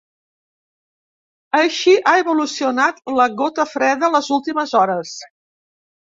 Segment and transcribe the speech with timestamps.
[1.59, 5.15] Així ha evolucionat la gota freda les últimes hores.